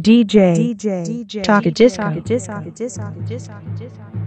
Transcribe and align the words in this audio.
DJ, 0.00 0.54
DJ, 0.54 1.02
Disco. 1.04 1.42
Taka 1.42 1.70
Disco. 1.70 2.02
Taka 2.02 2.20
Disco. 2.20 2.52
Taka 2.52 2.70
Disco. 2.70 3.02
Taka 3.02 3.60
Disco. 3.78 4.19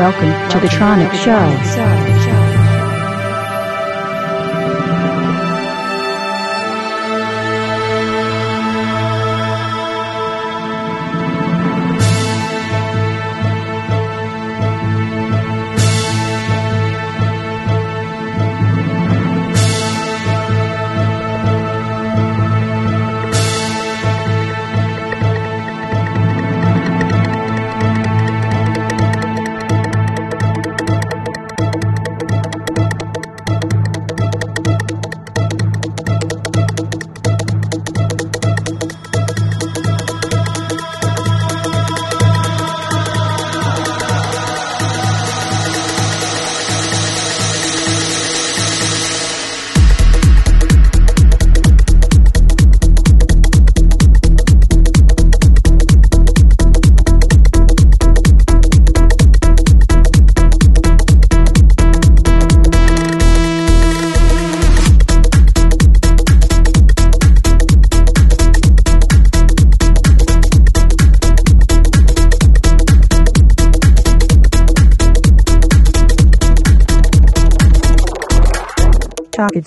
Welcome 0.00 0.30
to 0.48 0.58
the 0.58 0.66
Tronic 0.68 1.12
Show. 1.12 2.09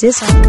Taka 0.04 0.43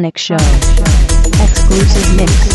Tronic 0.00 0.16
Show. 0.16 0.34
Exclusive 1.44 2.16
mix. 2.16 2.49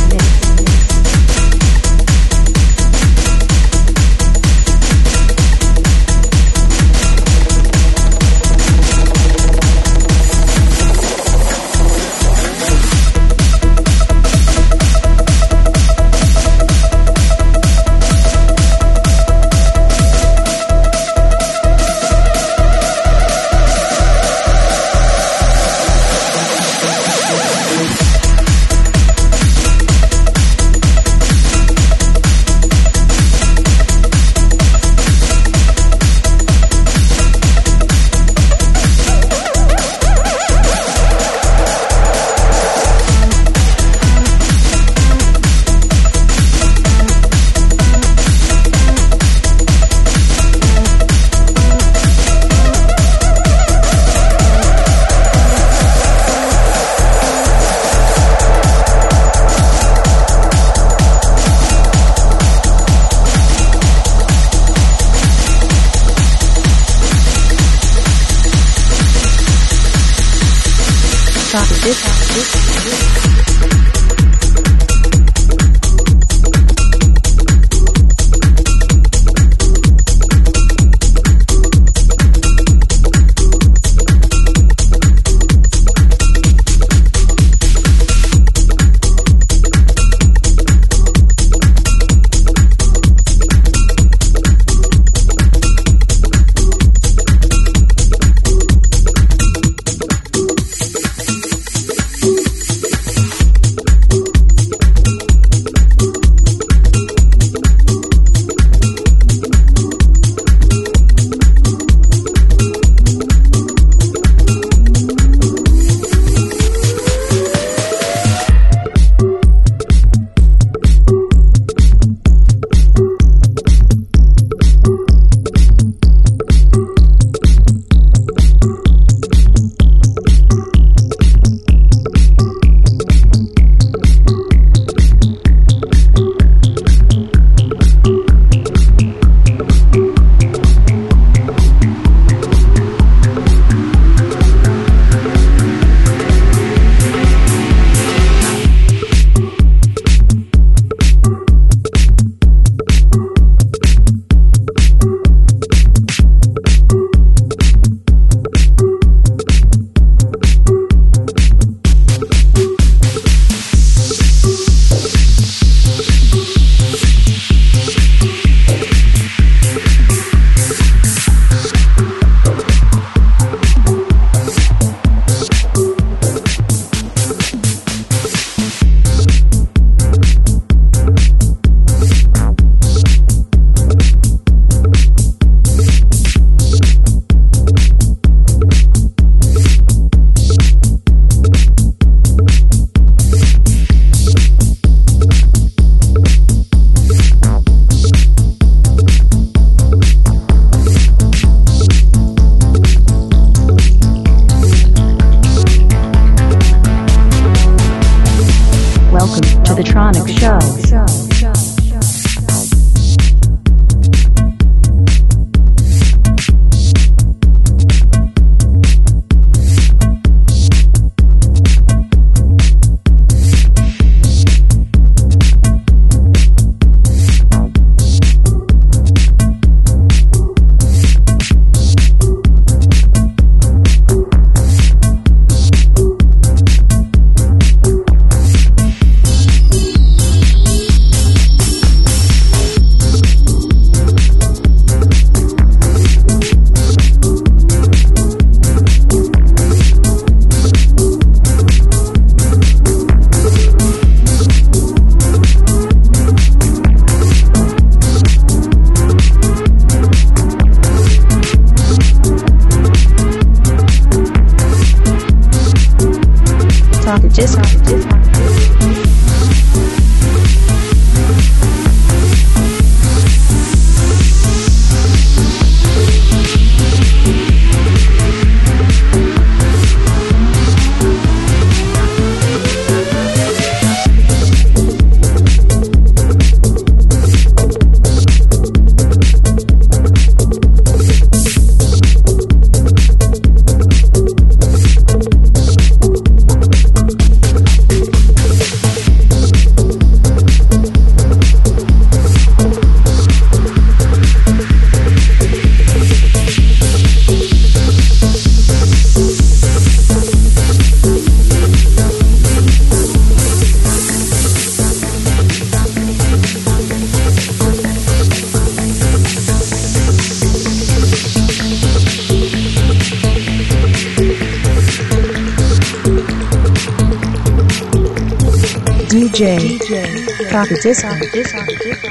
Talk 330.65 330.79
a 330.79 330.81
disc. 330.81 331.01
Talk 331.01 331.21
a 331.69 331.75
disc. 331.75 332.04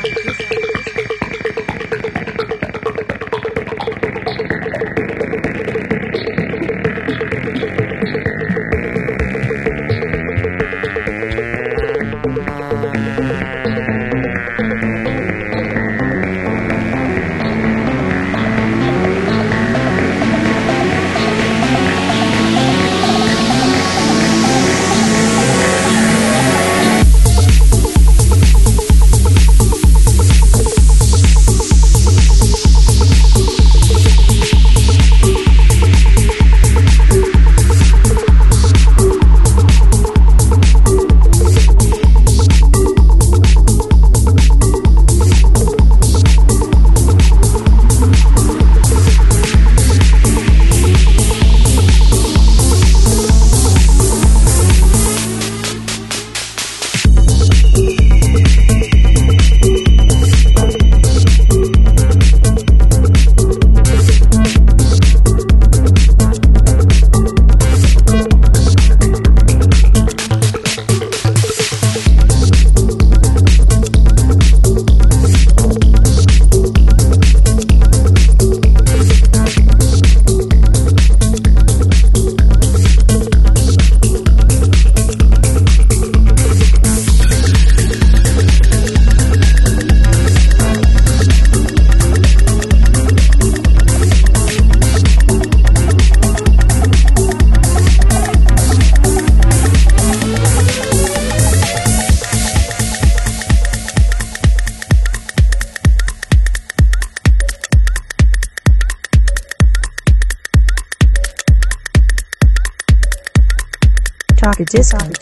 A 114.65 115.14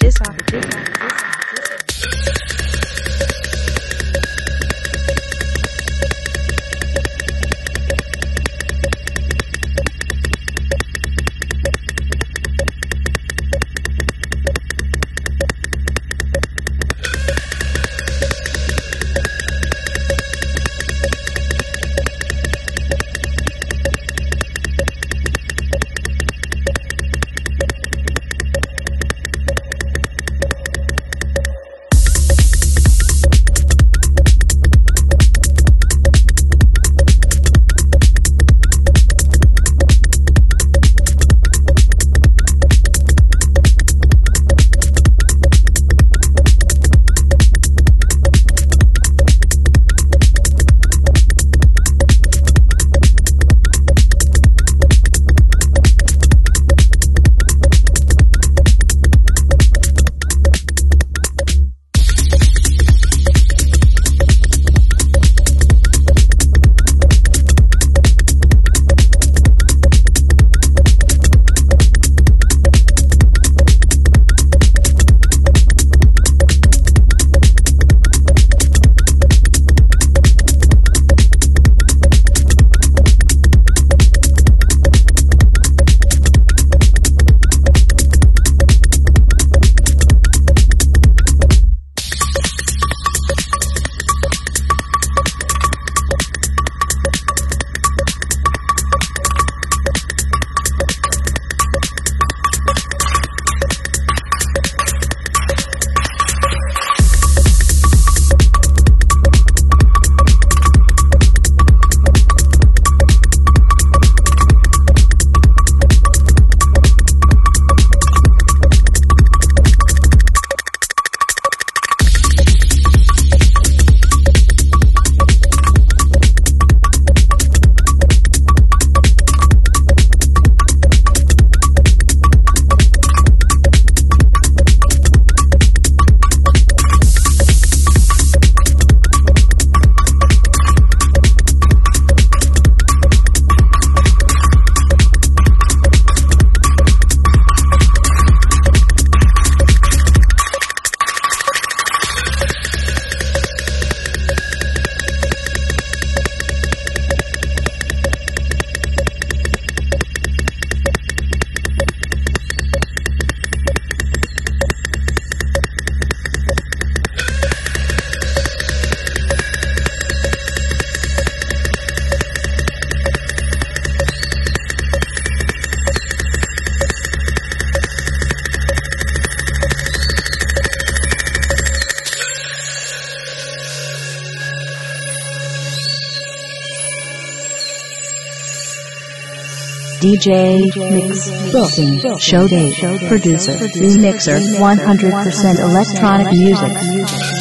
DJ 190.23 190.61
Mix 190.93 191.31
Booking 191.50 191.99
Show 192.21 192.47
Date 192.47 193.09
Producer 193.09 193.55
Remixer 193.59 194.38
100% 194.38 195.59
electronic 195.59 196.29
music 196.31 197.31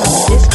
This, 0.00 0.49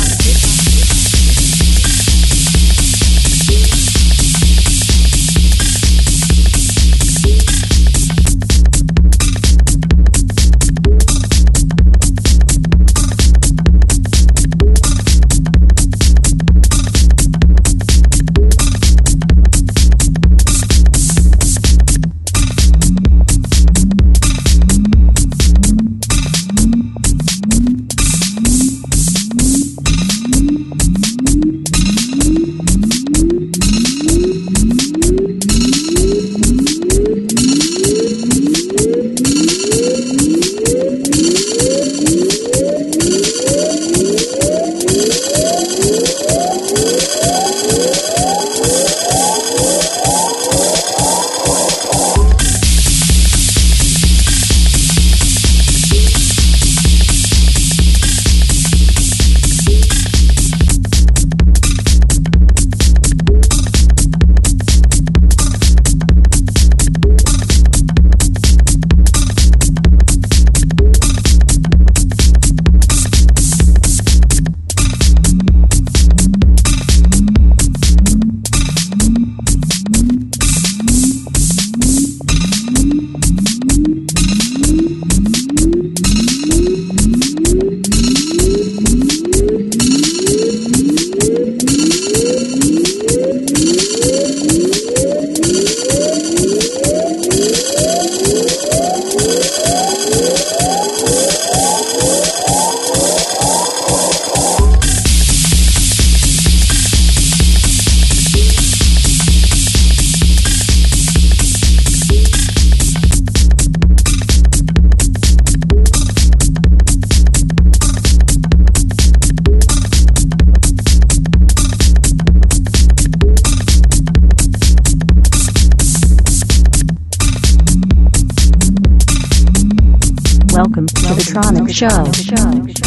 Tronic 131.75 132.15
Show. 132.15 132.84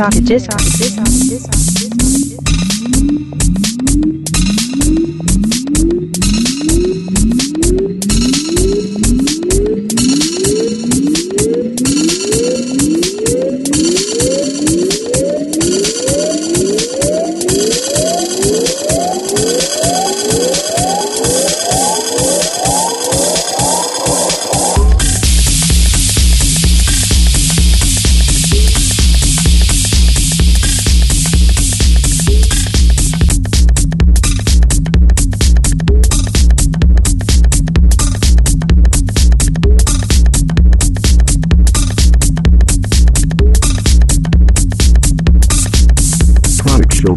Talk 0.00 0.59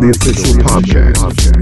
the 0.04 0.10
official 0.10 0.56
podcast. 0.56 1.53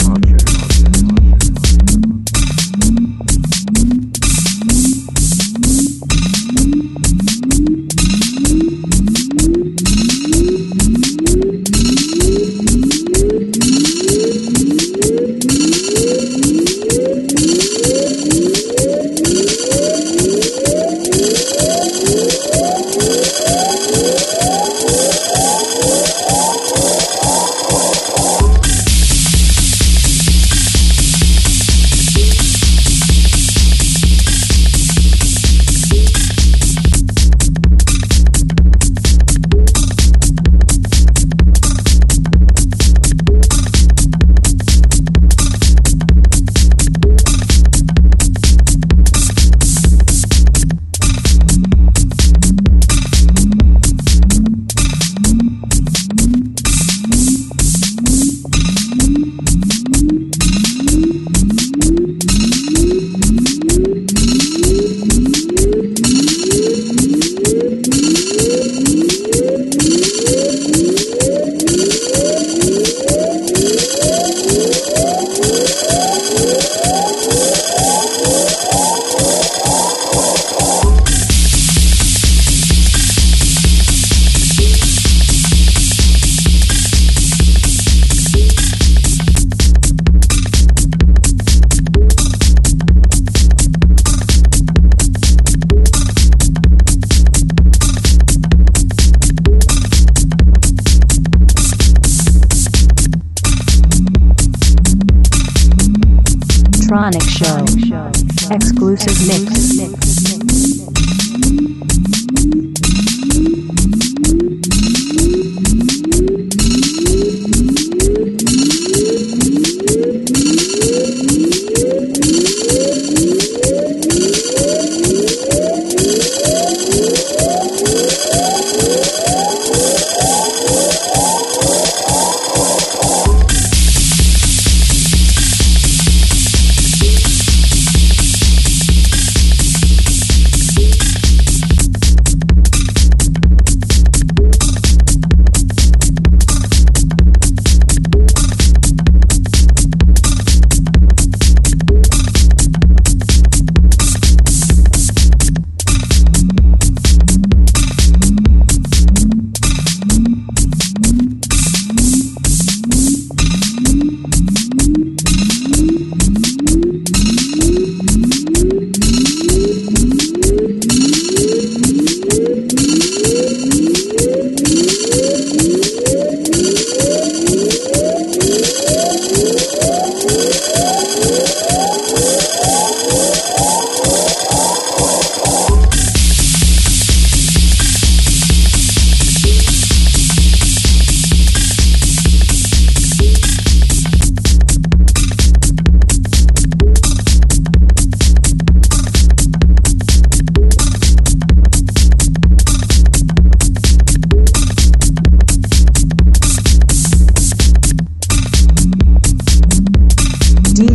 Tronic 107.12 107.28
Show. 107.28 108.56
Exclusive 108.56 109.28
mix. 109.28 110.01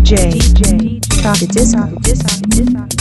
DJ 0.06 1.00
Talk 1.20 1.40
Disc. 1.50 2.95